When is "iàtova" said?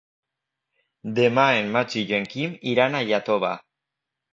3.15-3.59